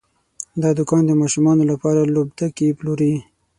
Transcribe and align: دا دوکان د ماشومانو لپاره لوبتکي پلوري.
دا 0.61 0.69
دوکان 0.79 1.03
د 1.07 1.11
ماشومانو 1.21 1.63
لپاره 1.71 2.09
لوبتکي 2.13 2.67
پلوري. 2.77 3.13